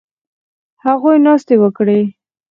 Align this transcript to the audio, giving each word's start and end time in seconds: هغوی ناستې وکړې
هغوی 0.85 1.17
ناستې 1.25 1.55
وکړې 1.63 1.99